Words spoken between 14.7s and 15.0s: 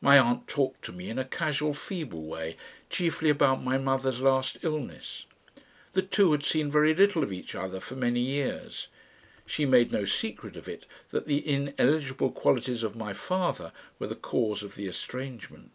the